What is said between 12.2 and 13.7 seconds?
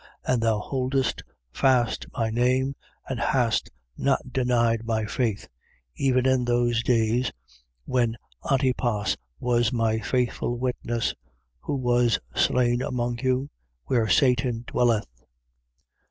slain among you,